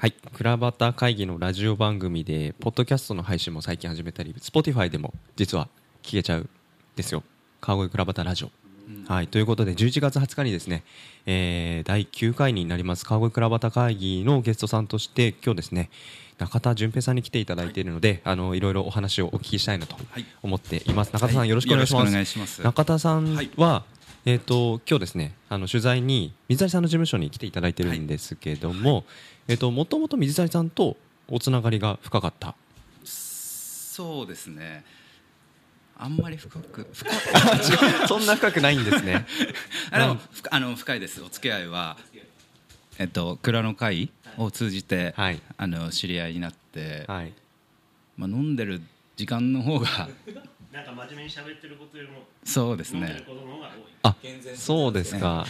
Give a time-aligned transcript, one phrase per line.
[0.00, 5.68] はい、クラバタ会議のラジオ番組で、ポッドキャストの配信も最近始めたり、Spotify でも実は
[6.02, 6.48] 聞けちゃうん
[6.96, 7.22] ですよ。
[7.60, 8.50] 川越クラバタラジオ。
[9.06, 10.84] はい、ということで、11月20日にですね、
[11.26, 15.90] えー第9回になります川越クラバタ会議のゲストさんとして、今日ですね、
[16.38, 21.12] 中田純平さんに来ていただいているので、い、あのいろいろお話をお聞きしたいなとはい思っています。
[21.12, 22.00] 中田さん、はいよろしくお願いします。
[22.00, 29.04] よろしくお願いします中田さんは、はいえっ、と今日ですね、あの取材に水谷さんの事務所に来ていただいてるんですけども、
[29.48, 32.54] えっ、ともともと水谷さんとおつながりが深かった。
[33.04, 34.84] そうですね
[35.98, 37.10] あんまり深く深
[38.08, 39.26] そんな深くないんですね。
[39.90, 41.98] あのふあの深いですお付き合いは
[42.98, 47.32] えっと蔵の会を通じて、はいあの知り合いになって、はい。
[48.16, 48.82] まあ、飲んでる
[49.16, 50.08] 時間の方が
[50.72, 53.24] なんか真面目に喋ってることよりもそうですね。
[54.02, 54.14] あ、
[54.54, 55.44] そうですか。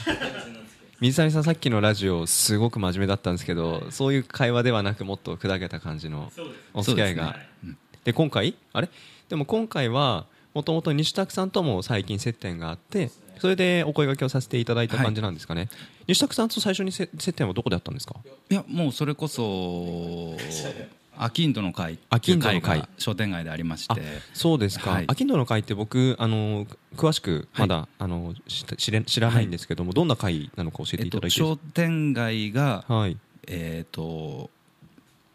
[1.00, 6.32] 水谷さんさっきのラジオすごく真面目だったんですけど、そういう会話ではなくもっと砕けた感じの。
[6.74, 7.36] お付き合いが。
[7.62, 7.70] で
[8.02, 8.12] すね。
[8.14, 8.54] 今回？
[8.72, 8.88] あれ？
[9.28, 15.68] でも今回はもともと西拓さんとも最近接点があってそれでお声掛けをさせていただいた感じなんですかね、
[16.08, 18.16] 西拓さんと最初にせ接点はどこであったんですか？
[18.50, 20.36] いやもうそれこそ
[21.16, 21.98] アキンドの会。
[22.08, 22.80] アキンドの会。
[22.80, 25.04] が商店街でありましあてそうですか、はい。
[25.08, 26.66] アキンドの会って僕あの
[26.96, 33.16] 詳しくまだ、あの知知れ知らないんですけども、どんな会なのか教えてえっと、いただいていい商店街が、はい。
[33.46, 34.50] えっと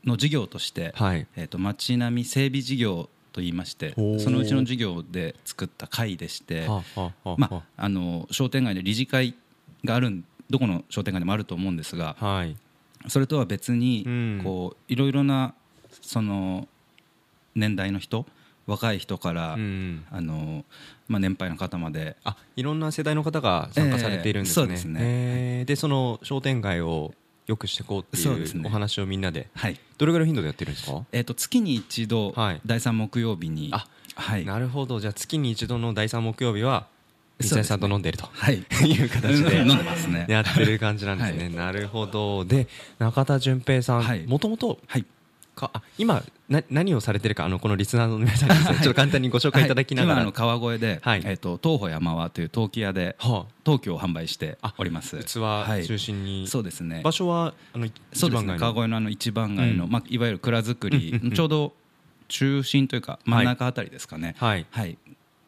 [0.04, 1.28] の事業として、はい。
[1.36, 9.36] えっと街並み整備事業と言いましてそのうちの事業で作った会でして、はあはあはあまあ、あの商店街で理事会
[9.84, 12.56] があるんどこの商店街でもあると思うんですがはい。
[13.10, 14.42] それとは別に、うん。
[14.44, 15.54] こういろいろな
[16.02, 16.68] その
[17.56, 18.26] 年代の人
[18.68, 20.66] 若い人から、うんあの
[21.08, 22.16] まあ、年配の方まで。
[22.24, 25.00] あいろんな世代の方が参加されているんですね、ええそうですね。
[25.02, 25.66] えー。
[25.66, 27.14] でその商店街を
[27.46, 29.50] よくしていこうっていうお話をみんなで。
[29.54, 29.80] はい。
[29.98, 31.06] どれぐらいの頻度でやってるんですか？
[31.12, 32.62] えー、と月に一度、はい。
[32.66, 33.70] 第3木曜日に。
[33.72, 34.46] あはい。
[34.46, 35.00] なるほど。
[35.00, 36.88] じゃあ月に一度の第3木曜日は
[37.40, 38.56] 水谷さんと飲んでるとはい。
[38.88, 40.26] いう形で 飲んでますね。
[40.28, 41.54] やってる感じなんですね、はい。
[41.54, 42.46] なるほど。
[42.46, 42.68] で
[42.98, 44.22] 中田純平さはい。
[44.26, 45.06] んもともとはい
[45.56, 50.24] かあ今な何をされてるかあのこのリスナーの皆さんにですねちょっと簡単にご紹介いただきながら、はい。
[50.24, 51.22] 今川越で、はい。
[51.26, 55.18] えー、と東宝山和という陶器屋では陶器を販売しております。
[55.24, 55.86] 器はい。
[55.86, 57.02] 中心に、そうですね。
[57.04, 58.58] 場所はあのそうですね。
[58.58, 58.98] 川越の。
[58.98, 59.92] あの一番街の、うん。
[59.92, 61.16] まあ、いわゆる蔵造り、うん。
[61.16, 61.74] うんうんちょうど
[62.28, 64.36] 中心というか真ん中あたりですかね。
[64.38, 64.66] はい。
[64.72, 64.98] はい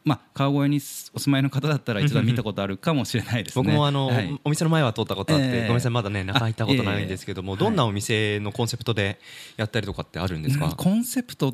[0.07, 0.77] まあ、川越に
[1.13, 3.63] お住まいの方だったら一度は見たことあるかもしれないですね。
[3.65, 4.39] 僕もあの、はい。
[4.45, 5.51] お店の前は通ったことあって、ええ。
[5.51, 7.59] ごめんなさいまだね中入ったことないんですけども、えいえ。
[7.65, 9.19] どんなお店のコンセプトで
[9.57, 11.53] やったりとかってあるんですか、うんコンセプト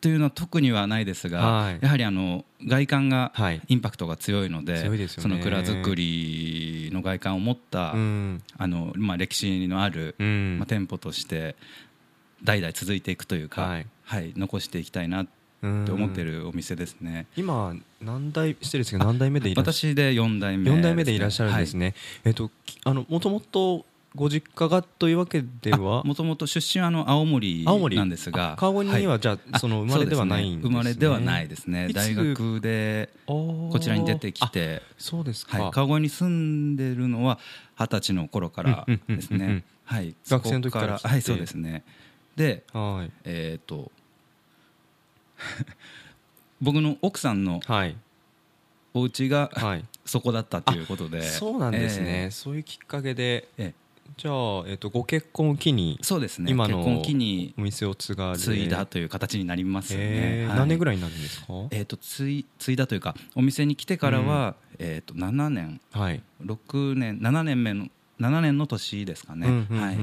[0.00, 1.78] というのは特にはないですが、はい。
[1.82, 3.60] やはりあの外観がはい。
[3.68, 5.10] インパクトが強いので,、強いでね。
[5.10, 8.42] その蔵造りの外観を持った、うん。
[8.56, 10.56] あのまあ、歴史のある、うん。
[10.58, 11.56] まあ、店舗として
[12.42, 13.68] 代々続いていくというか、は
[14.04, 15.26] はいい残していきたいな
[15.58, 17.26] って思ってるお店ですね。
[17.36, 26.02] 今何代失礼ですけど何代目でいらっしゃ私で4代目4代目でいらっしゃるんですね、えっときあのもともとご実家がというわけでは？
[26.04, 27.96] もともと出身はあの青森青森。
[27.96, 29.20] なんですがあ川越にははい。
[29.20, 30.70] じゃあその生まれではないんですね。
[30.70, 31.88] 生まれではないですね。
[31.92, 37.38] 大学でここちらに出てきてそうですか、はい、川越に住んでるのは
[37.78, 39.64] 二十歳の頃からですね。
[39.84, 40.14] はい。
[40.28, 41.84] 学生の時からはいそうですね。
[42.36, 43.12] ではい。
[43.24, 43.92] えっ、と
[46.60, 47.96] 僕の奥さんのはい。
[48.94, 49.84] お家がはい。
[50.04, 53.48] そこだったということでそうなんですね、えそういうきっかけで。
[53.58, 53.88] ええ。
[54.16, 56.50] じゃあ、えっとご結婚を機にそうですね。
[56.50, 60.58] 今の結婚を機にお店を継がれ継いだという形になりますよね、はい。
[60.58, 65.80] 何年ぐらいになるんですか、えー、と継い継いだというかお店に来てからは、えー、と7年。
[65.92, 67.88] はい、6年7年目の
[68.20, 69.96] 7年の年ですかね、はい。
[69.96, 70.02] じ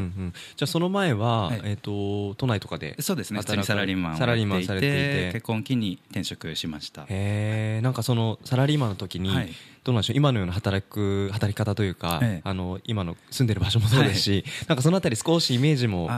[0.61, 1.61] ゃあその前は、はい。
[1.65, 3.39] えっ、と都内とかでそうですね。
[3.39, 5.31] 普通にサラリーマンをサラリーマンされていて。
[5.33, 7.03] 結婚期に転職しました。
[7.03, 9.49] へえなんかそのサラリーマンの時に、はい。
[9.83, 12.41] どうなんでしょう今のような働く働き方というか、ええ。
[12.43, 16.09] あの今の住んでる場所もそうですし、なんかそのあたり少しイメージも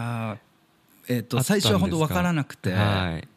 [1.09, 3.27] えー、と最初は本当分からなくて、はい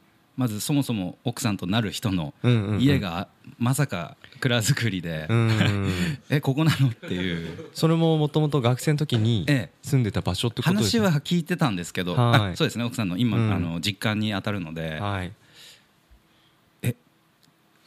[0.40, 2.32] まずそもそも奥さんとなる人の
[2.78, 3.28] 家が
[3.58, 5.90] まさか蔵造りで、うん
[6.30, 6.88] えここなの？
[6.88, 7.68] っていう。
[7.74, 9.78] それももともと学生の時にええ。
[9.82, 12.52] 住んでた場所ってことです話は聞いてたんですけど、はい。
[12.52, 12.84] あそうですね。
[12.84, 13.52] 奥さんの今、うん。
[13.52, 15.26] あの実家に当たるので、はい。
[15.26, 15.32] え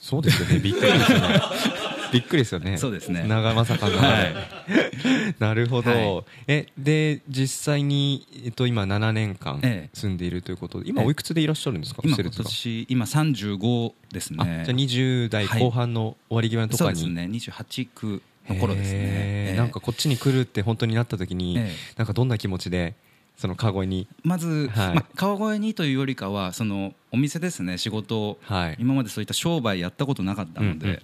[0.03, 0.59] そうですよね。
[0.59, 1.41] びっくりですよね。
[2.11, 2.77] びっくりですよね。
[2.77, 3.23] そうですね。
[3.25, 4.35] 長まさかの、はい。
[5.39, 6.25] なるほど、はい。
[6.47, 9.97] えで実際に、えっと、今7年間ええ。
[9.97, 11.05] 住んでいるということで今え。
[11.05, 12.01] えおいくつでいらっしゃるんですか？
[12.03, 17.29] 今年今35ですあねじゃあ20代後半の終わり際のとかに、そうですね。
[17.31, 21.75] 28区の頃ですね、なんかこっちに来るって本当になった時に、ええ。
[21.95, 22.93] なんかどんな気持ちで
[23.37, 24.07] その川越に。
[24.23, 24.95] まず、はい。
[24.95, 27.77] まあ、川越にというよりかはそのお店ですね。
[27.77, 28.77] 仕事を、はい。
[28.79, 31.01] 今までそういった商売やったことなかったので、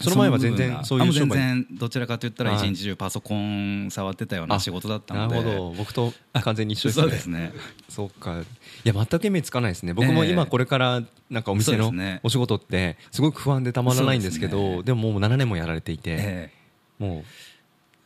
[0.00, 1.36] その前は全然そういう商売。
[1.36, 2.68] 然どちらかといったらはい。
[2.68, 5.36] 一日中パソコン触ってたような仕事だったので。
[5.36, 7.02] なるほど僕と完全に一緒ですね。
[7.02, 7.52] そうですね。
[7.88, 8.40] そうか。
[8.40, 8.44] い
[8.84, 9.94] や全くイメージつかないですね。
[9.94, 10.30] 僕もええ。
[10.30, 16.50] 今これからなんかお店のお仕事ってすごく不安でたまらないんですけどでももう7年もやられていてえ
[16.98, 17.24] も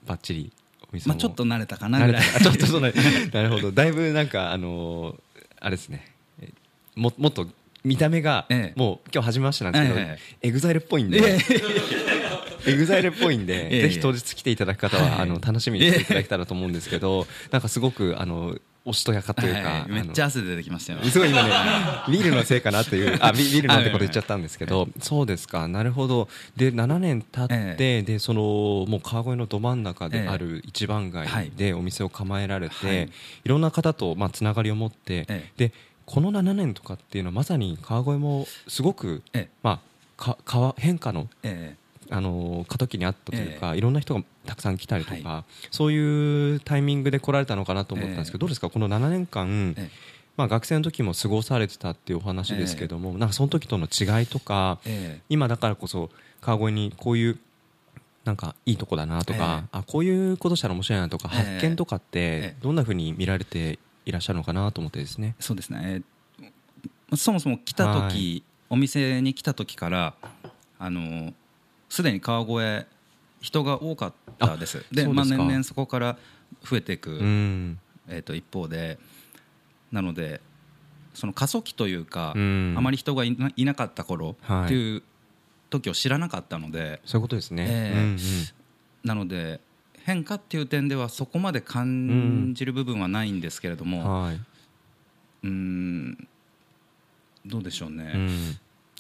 [0.05, 0.58] うバッチリおえ店も
[1.07, 2.23] まあちょっと慣れたかなぐらい。
[2.37, 2.91] あ ちょっとそうな
[3.33, 3.73] なるほど。
[3.73, 5.21] だいぶなんかあのー
[5.61, 6.13] あれですね。
[6.41, 6.49] え
[6.95, 7.49] ももっと
[7.85, 8.79] 見た目がええ。
[8.79, 11.21] もう今日初めましてなんですけどえエグザイルっぽいんで。
[11.23, 11.39] え
[12.67, 13.83] エグザイルっぽいんで、ええ。
[13.83, 15.21] ぜひ当日来ていただく方は、はい。
[15.21, 21.01] あの楽しみにしていただけたらと思うんですけど、なんかすごくあのおしとやかというか、はいめっちゃあ汗出てきましたよ。
[21.01, 21.51] のすごい今ね
[22.09, 25.69] ビールのせいかなというあビビールのってこと言っちゃったんですけど、そうですか。
[25.69, 26.29] なるほど。
[26.57, 28.41] で7年経って、えでその
[28.89, 33.11] もう川越のど真ん中である一番街でお店を構えられて、はい。
[33.45, 35.73] い、ろんな方とまあつながりを持って、えで
[36.07, 39.57] この7年とかっていうのはまさに川越もすごく、ええ。
[39.63, 41.77] まあか川変化のえ
[42.11, 48.41] あの過渡期にあったというか、いろんな人がたくさん来たりとか、はそういうタイミングで来られたのかなと思ったんですけど、ええ。
[48.41, 48.71] どうですか？
[48.71, 49.91] この7年間、ええ。
[50.37, 55.23] まあ、学生の時も過ごされてたっていうお話ですけども、なんかその時との違いとか、ええ。
[55.29, 56.11] 今だからこそ
[56.41, 57.39] 川越にこういう
[58.25, 61.39] なんかいいとこだなとか、あこういうことしたら面白いなとか、ええ。
[61.55, 65.35] 発見とかっえてどんなふうに見られていらっしゃるのかなと思ってですね。
[65.41, 66.03] そうですね、えー
[67.17, 70.15] そもそも来た時、お店に来た時から
[70.79, 71.33] あの
[71.89, 72.87] すでに川越
[73.41, 74.85] 人が多かったです。
[74.93, 75.45] でまあ、そうですか。
[75.45, 76.19] 年々そこから
[76.63, 77.79] 増えていく、うん。
[78.09, 78.99] えー、と一方で
[79.93, 80.41] なので
[81.15, 82.75] その過疎期というか、うん。
[82.77, 84.65] あまり人がいないなかった頃はい。
[84.67, 85.03] っていう
[85.71, 88.17] 時を知らなかったので、そういうことですね。
[89.05, 89.61] なので
[90.05, 94.41] 変化っていう点ではそこまで感じる部分はないんですけれども、はい。
[95.45, 96.29] うん
[97.47, 98.15] どうでしょうね。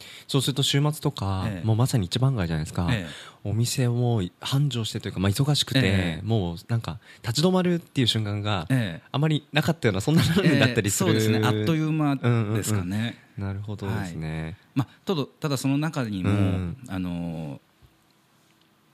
[0.00, 1.66] うんそうすると週末とか、ええ。
[1.66, 3.06] もうまさに一番街じゃないですか、え
[3.44, 6.22] お店をもう繁盛してというか、まあ、忙しくて、ええ。
[6.22, 9.08] もうなんか立ち止まるっていう瞬間がええ。
[9.10, 11.40] あまりなかったようなそんな年だったりする、ええそうですね。
[11.46, 16.76] あっという間ですかね、なるほどですね、まあ、ただただその中にも、うん。
[16.88, 17.60] あの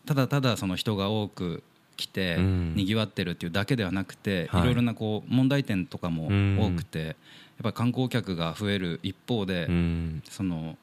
[0.06, 1.64] ただただその人が多く
[1.96, 2.74] 来てうん。
[2.76, 4.62] にぎわってるっていうだけではなくて、はい。
[4.62, 6.58] い、ろいろなこう問題点とかもうん。
[6.60, 7.16] 多くて、やっ
[7.62, 10.22] ぱり観光客が増える一方で、うん。
[10.28, 10.76] その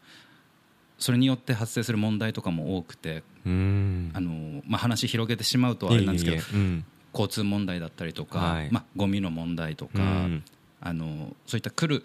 [0.98, 4.12] それによって発生する問題とかも多くて、うん。
[4.14, 6.86] あのまあ、話広げてしまうとあれなんですけどうん。
[7.14, 8.70] 交通問題だったりとか、はい。
[8.72, 10.44] まあ、ゴミの問題とか、うん。
[10.80, 12.04] あのそういった来る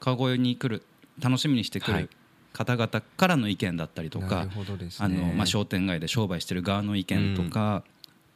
[0.00, 0.84] 川越に来る
[1.20, 2.02] 楽しみにしてくはい。
[2.04, 2.10] る
[2.52, 4.50] 方々からの意見だったりとなかね。
[4.98, 7.82] あの、まあ、商店街で商売してる側の意見とか、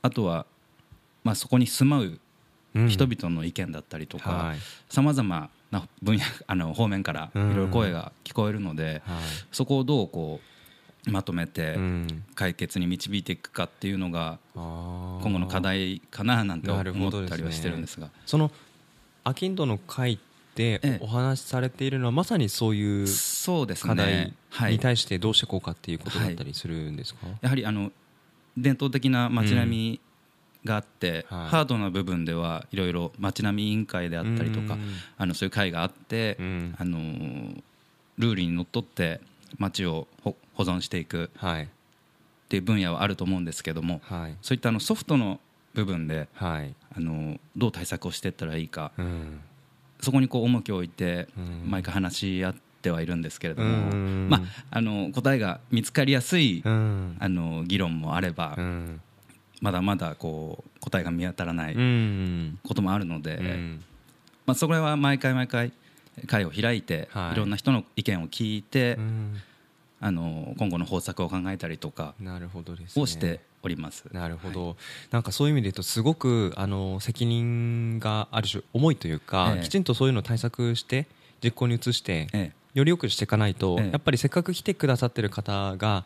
[0.03, 0.47] あとは、
[1.23, 2.21] まあ、そこに住まううん
[2.89, 4.59] 人々の意見だったりとかはい。
[4.89, 9.23] さまざまな分野 あの方面からいろいろ声が聞こえるので、はい。
[9.53, 10.41] そこをどうこ
[11.07, 12.25] うまとめてうん。
[12.35, 18.11] 解決に導いていくかっていうのが今後の課題かななんて思ったりはしてるんですが。
[18.27, 18.51] その
[19.25, 20.27] アキンドの会って
[20.57, 20.99] ええ。
[21.01, 23.07] お話しされているのはまさにそういう
[23.81, 27.93] 課題ね、はい、に対してどうしていこうかっていうことだったりするんですか、やはりあの
[28.57, 30.01] 伝統的な街並み
[30.67, 31.49] があって、はい。
[31.49, 34.81] ハードな部分ではいろいろ街並み委員会であったりとかうん。
[35.17, 36.75] あのそういう会があって、うん。
[36.79, 37.63] あのー
[38.19, 39.21] ルールにのっとって
[39.59, 41.65] 街をほ保存していくはい。
[41.65, 41.67] っ
[42.49, 44.37] ていう分野はあると思うんですけどもはい。
[44.43, 45.41] そういったあのソフトの
[45.75, 46.75] 部分で、はい。
[46.95, 49.41] あのーどう対策をしていったらいいかうん。
[50.01, 51.71] そこにこう重きを置いてうん。
[51.71, 54.29] 毎回話し合ってはいるんですけれども、うん。
[54.31, 57.17] まあ、あの答えが見つかりやすい、うん。
[57.19, 59.01] あの議論もあれば、うん
[59.61, 62.59] まだまだこう答えが見当たらないうん。
[62.63, 63.85] こともあるので、うん。
[64.47, 65.73] まあ、それは毎回毎回
[66.27, 67.33] 会を開いて、はい。
[67.35, 69.41] い、ろんな人の意見を聞いて、うん。
[69.99, 72.15] あの今後の方策を考えたりとか
[72.97, 74.05] をしております。
[74.13, 74.77] なるほど、はい。
[75.11, 79.63] なんかそういう意味で言うとすごくあの責任がある種重いというか、ええ。
[79.63, 81.07] きちんとそういうのを対策して
[81.43, 82.53] 実行に移して、え。
[82.75, 83.91] より良くしていかないと、ええ。
[83.91, 86.05] やっぱりせっかく来てくださってる方が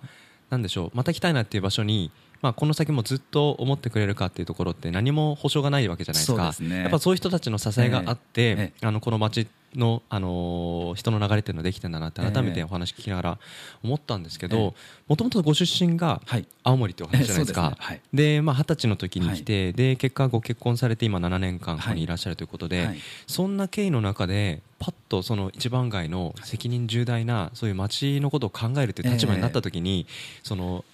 [0.50, 2.12] なんでしょうまた来たいなっていう場所に、
[2.42, 6.52] まあ、この先もずっと思ってくれるかっていうところって何も保証がないわけじゃないですか。
[6.52, 6.82] そうですね。
[6.82, 8.86] やっぱそういう人たちの支えがあって、ええ。
[8.86, 13.38] あのこの街の、あのー人の流れっていうのができてんだなって改めてお話聞きながら
[13.84, 14.74] 思ったんですけえど
[15.06, 16.46] もともとご出身がはい。
[16.64, 17.60] 青森ってお話じゃないですか。
[17.60, 17.86] ええそうですね。
[17.86, 18.00] はい。
[18.14, 22.98] でまあ二十歳の時に来て、で結果ご結婚されて今7年間ここにいらっしゃるということで、はい。
[23.26, 30.06] そんな経緯の中でパッとその一番街の責任重大なそういう街のことを考えるという立場になった時に、
[30.42, 30.84] その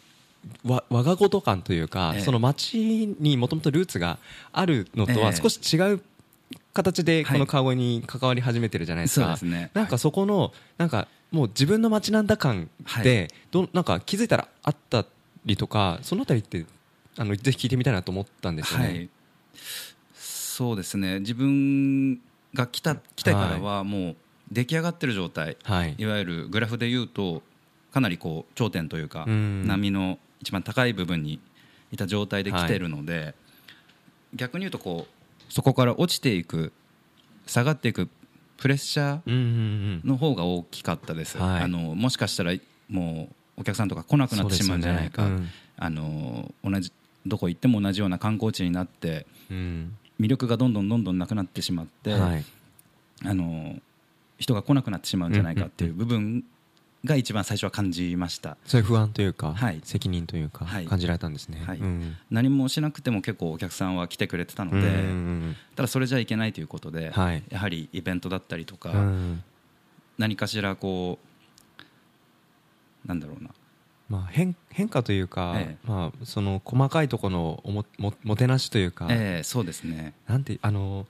[0.64, 2.22] わ我が事感というか、ええ。
[2.22, 4.18] その街にもともとルーツが
[4.52, 5.36] あるのとはええ。
[5.36, 6.00] 少し違う
[6.72, 7.38] 形でこはい。
[7.38, 9.70] の川越に関わり始めてるじゃないですか、そうですね。
[9.74, 15.04] なんかそこのなんかもう自分の街なんだ感ってどなんか気づいたらあった
[15.44, 16.64] りとかそのあたりって
[17.16, 18.86] あのぜひ聞いてみたいなと思ったんですよね。
[18.86, 19.10] はい、
[20.14, 21.20] そうですね。
[21.20, 22.20] 自分
[22.54, 24.16] が来た来てからはもう
[24.50, 25.94] 出来上がってる状態、はい。
[25.98, 27.42] い、わゆるグラフで言うと
[27.92, 29.66] かなりこう頂点というか、うん。
[29.66, 31.40] 波の一番高い部分に
[31.92, 33.34] いた状態で来てるので、
[34.34, 36.72] 逆に言うとこうそこから落ちていく
[37.46, 38.08] 下がっていく
[38.56, 41.62] プレッシャーの方が大きかったです、はい。
[41.62, 42.52] あのもしかしたら
[42.88, 46.92] もうお客さんとか来なくなってしまうんじゃないか、そうですよねあの同じ
[47.26, 49.96] どこ行っても同じような観光地になってうん。
[50.20, 52.44] 魅力がどんどんどんどんなくなってしまって、はい。
[53.24, 53.76] あの
[54.38, 56.44] 人が来なくなってしまうんじゃないかっていう部分
[57.06, 58.58] が一番最初は感じました。
[58.66, 59.80] そういう不安というか、はい。
[59.82, 60.86] 責任というか、はい。
[60.86, 61.62] 感じられたんですね。
[61.66, 61.78] はい。
[61.78, 62.16] うん。
[62.30, 64.84] 何もしなくても結構お客さんは来てくれてたので、うん。
[64.84, 67.42] うんただそれじゃいけないということで、はい。
[67.48, 68.98] やはりイベントだったりとか、うん。
[68.98, 69.44] うん
[70.18, 71.18] 何かしらこ
[73.04, 73.50] うなんだろうな。
[74.08, 75.88] まあ、変変化というか、ええ。
[75.88, 80.14] まあ、その細かいところのおもももてなしというか、ええそうですね。
[80.28, 81.06] なんてあの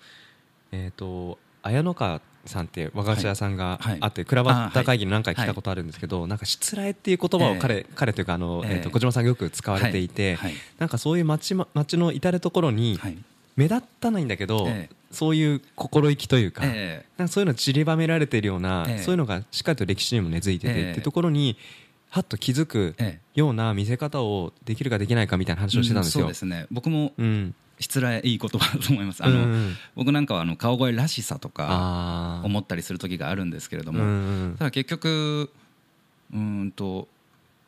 [0.73, 3.99] えっ、と綾野川さんって和菓子屋さんがはい。
[4.01, 10.55] あって、クラバッタ会議に何回来たことあるんですけど、なんかしつらえっていう言葉を彼,、彼というかあの、えええーと小島さんがよく使われていて、はい。
[10.79, 13.17] なんかそういう街ま街の至る所にはい。
[13.57, 21.57] 目立たないんだけど、ええそういう心意気というか,、ええなんかそういうの散りばめられているような、ええそういうのがしっかりと歴史にも根付いてて、ええっていうところに
[22.11, 26.27] はっと気づくえような見せ方をできるかできないかみたいな話をしてたんですよ。
[26.27, 26.67] うんそうですね。
[26.71, 29.25] 僕もうん失礼いい言葉だと思います。
[29.25, 29.77] あの、うんうん。
[29.95, 34.11] 僕なんかはあの顔声らしさとか思ったりする時があるんですけれども、うんう
[34.49, 34.57] ん。
[34.59, 35.51] ただ結局
[36.33, 37.09] うーんと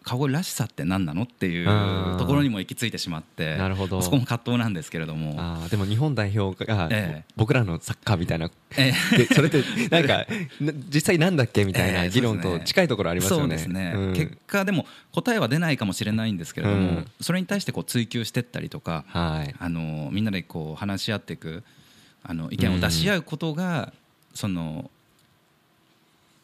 [0.08, 4.00] 顔声らしさって何なのっていううんところにも行き着いてしまってなるほど。
[4.00, 5.34] そこも葛藤なんですけれども。
[5.36, 7.24] あーでも日本代表がええ。
[7.36, 10.26] 僕らのサッカーみたいな、えでそれってなんか
[10.62, 13.42] な実際なんだっけみたいええな議論と近いところありますよね。
[13.42, 14.14] そうですね、うん。
[14.14, 17.06] 結果でも答えは出ないかもしれないんですけれども、うん。
[17.20, 19.54] それに対してこう追求していったりとか、はい。
[19.58, 21.62] あのみんなでこう話し合っていく
[22.22, 23.92] あの意見を出し合うことが、
[24.32, 24.90] その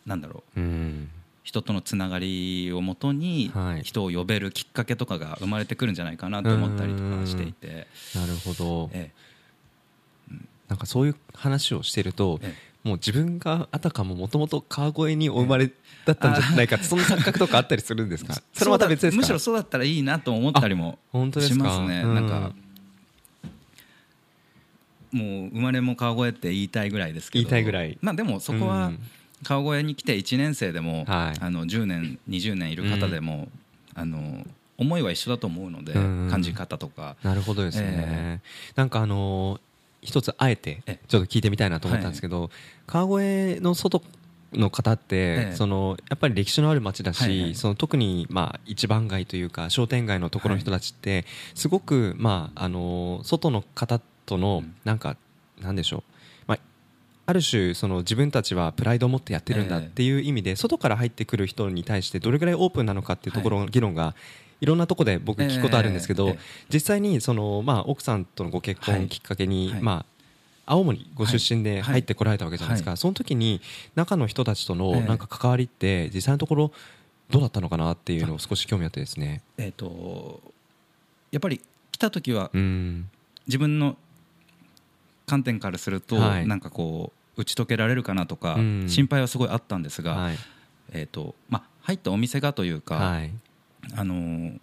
[0.05, 0.61] なんだろう。
[0.61, 1.09] うん
[1.45, 3.83] 人とのつながりをもとにはい。
[3.85, 7.87] 人を呼べるきっかけとかが生まれてくるんじゃないかなと思ったりとかしていて、
[8.17, 8.91] なるほど。
[8.93, 9.13] え
[10.69, 15.71] なんかそういう話をしてるとえもう自分があたかももともと川越にお生まれ
[16.07, 18.35] だったんじゃないかその錯覚とかあったりするんですか？
[18.55, 19.21] それまた別ですか？
[19.21, 22.53] むしろそうだったらいいなと思ったりもしますね、うんなんか
[25.13, 27.43] もう生まれも川越って言いたいぐらいですけど。
[27.43, 27.97] 言いたいぐらい。
[28.01, 28.99] まあでもそこはうん
[29.45, 31.41] 川越に来て1年生でも、はい。
[31.41, 33.49] あの10年20年いる方でも、
[33.95, 34.45] あの
[34.77, 38.41] 思いは一緒だと思うので、うん感じ方とか、なるほどですね、え
[38.75, 39.61] なんかあのー
[40.03, 42.51] 一つあえてえちょっと聞いてみたいなと思ったんですけど、
[42.87, 44.03] 川越の外
[44.53, 45.57] の方って、ええ。
[45.57, 51.25] そのやっぱり歴史のある街だし、はいはいその特にまあ一番街というか商店街のところの人たちって
[51.55, 54.75] すごくまああのー外の方とのうん。
[54.85, 55.17] なんか
[55.63, 56.14] なんでしょう、ま
[57.27, 64.15] あある種その自分たちはプライドを持ってやってるんだっていう意味で外から入ってくる人に対してどれぐらいオープンなのかっていうところの議論が
[64.61, 64.67] い。
[64.67, 66.37] ろんなところで僕聞くことあるんですけど、
[66.73, 69.83] 実際にその、まあ、奥さんとのご結婚はいきっかけに、はい。
[69.83, 70.07] ま
[70.67, 71.83] あ、青森ご出身ではい。
[71.83, 72.97] 入ってこられたわけじゃないですか、はい。
[72.97, 73.61] その時に
[73.95, 75.01] 中の人たちとのええ。
[75.03, 76.73] なんか関わりって実際のところ
[77.31, 79.43] どうだったのかなっていうのを少し興味あってですね。
[79.59, 80.41] えー、と
[81.31, 81.61] やっぱり
[81.93, 83.09] 来た時はうん。
[83.47, 83.97] 自分の
[85.27, 86.47] 観点からすると、はい。
[86.47, 88.85] なんかこう打ち解けられるかなとか、うん。
[88.89, 90.39] 心配はすごいあったんですが、はい。
[90.93, 93.31] えーとまあ、入ったお店がというか、はい。
[93.97, 94.61] あのー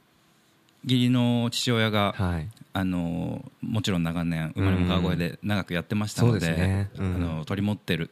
[0.84, 2.50] 義理の父親が、はい。
[2.74, 6.89] あのーもちろん長年生まれも川越で長くやってましたので,、ですね。
[6.98, 7.15] うん。
[7.15, 8.10] あの取り持ってる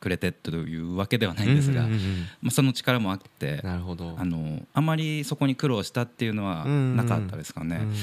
[0.00, 2.20] くれてというわけではないんですが、うんうんうんうん。
[2.42, 4.14] まあ、その力もあってなるほど。
[4.18, 7.80] あのあまりそこに苦労したっていうのはなかったですかね。
[7.82, 7.94] うん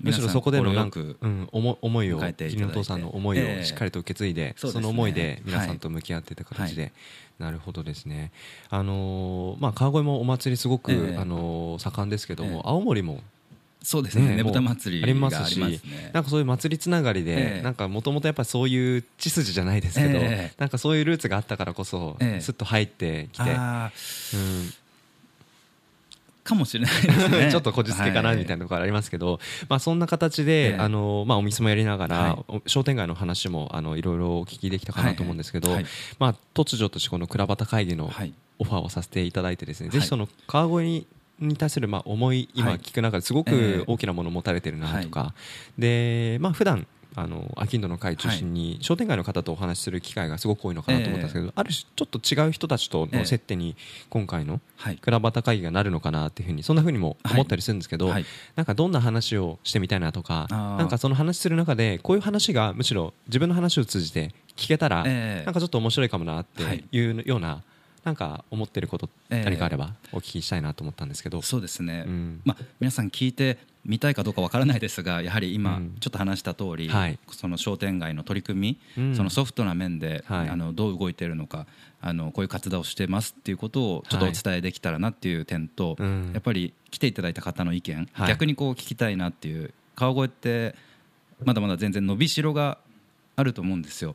[0.00, 2.56] むしろそこでのなんか、うん、思思いを迎えていただいて。
[2.56, 3.60] 義理のお父さんの思いええ。
[3.60, 6.92] をしっかりと受け継いで、その思いで皆さんと向き合っていた形で、はい。
[7.38, 8.30] なるほどですね、
[8.70, 11.16] あのーまあ、川越もお祭りすごく、ええ。
[11.16, 12.60] あのー盛んですけども、ええ。
[12.64, 13.20] 青森も
[13.84, 14.28] そうですね。
[14.30, 15.60] ねねぶた祭りありがますし。
[16.12, 17.62] なんかそういう祭りつながりで、ええ。
[17.62, 20.54] なんかもともとやっぱそういう血筋じゃないですけど、ええ。
[20.58, 22.40] なんかそういうルーツがあったからこそ、ええ。
[22.40, 23.92] すっと入ってきて、あ
[24.32, 24.40] うん。
[24.40, 24.72] ー
[26.44, 27.48] かもしれないですね。
[27.50, 30.76] ちょっとこじつけかなみたいなところありますけど、まあ、そんな形で、ええ。
[30.78, 32.44] あのまあ、お店もやりながら、はい。
[32.48, 35.90] お商店街の話もあのいろいろお聞きできたかなと思うんですけど、はいはい。
[36.18, 38.32] まあ、突如としてこの倉端会議のはい。
[38.60, 39.92] オファーをさせていただいてですね、はい。
[39.94, 41.06] ぜひその川越に
[41.40, 42.78] に対するまあ思い今はい。
[42.78, 43.84] 聞く中ですごええ。
[43.84, 45.34] く大きなものを持たれてるなとか、
[45.78, 53.76] でまあ普段あのアキンドの会中心に商店街の方とお話しする機会がすごく多いのかなと思ったんですけど、ある種ちょっと違う人たちとの接点に
[54.10, 54.96] 今回のはい。
[54.96, 58.24] 倉端会議がなるのかなっていうふうにそんなふうにも思ったりするんですけど、はい。
[58.56, 65.44] なんかどんな話をしてみたいなとかなんかその話する中でこういう話がむしろ自分の話を通じて聞けたら、ええ。
[65.44, 67.62] なんかちょっと面白いかもなってはいいうような、
[68.04, 69.44] なんか思ってることええ。
[69.44, 72.40] 何かあればお聞きしたいなと思ったんですけど、そうですね、うん。
[72.44, 77.18] まあ、皆さん聞いてみたいかどうかわからないですがやはり今うんちょっと話した通り、はい。
[77.32, 79.16] その商店街の取り組み、うん。
[79.16, 80.48] そのソフトな面で、はい。
[80.48, 81.66] あのどう動いているのか
[82.00, 86.30] あのこういう活動をしてますっていうことをちょっとお伝えできたらなっていう点と、うん。
[86.32, 88.28] やっぱり来ていただいた方の意見、はい。
[88.28, 90.74] 逆にこう聞きたいなっていう川越って
[91.44, 92.78] まだまだ全然伸びしろが
[93.36, 94.14] あると思うんですよ。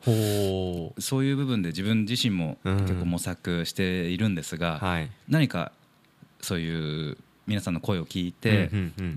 [0.98, 5.10] そういう部分で自分自身もうん結構模索しているんですが、はい。
[5.28, 5.72] 何か
[6.40, 7.18] そういう
[7.50, 8.70] 皆さんの声を聞いて、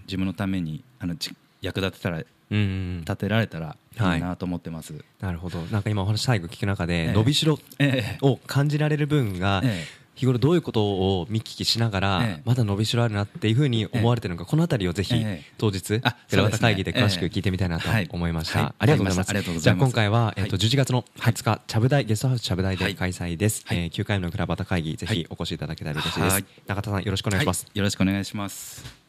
[0.07, 4.17] 自分のためにあのち役立てたら立てられたらはい。
[4.17, 4.95] いいなと思ってます。
[5.21, 5.61] なるほど。
[5.65, 7.11] なんか今お話最後聞く中で、ええ。
[7.13, 9.85] 伸びしろえを感じられる分が、え
[10.15, 12.41] 日頃どういうことを見聞きしながら、ええ。
[12.45, 15.43] まだ伸びしろあるなっていうふうに思われてるのか、このあたりをぜひ、ええ。
[15.57, 18.07] 当日あ寺端会議で詳しく聞いてみたいなとええ。
[18.11, 19.59] 思いました、ありがとうございます。
[19.59, 23.77] じゃあ今回は、えっとはい11月の20日、ちゃぶ台ゲストハウスちゃぶ台で開催です、はい。
[23.77, 25.17] えー9回目の倉端会議ぜはい。
[25.17, 26.45] ひお越しいただけたら嬉しいです、はい。
[26.67, 27.77] 中田さんよろしくお願いします、はい。
[27.77, 29.02] よろしくお願いします。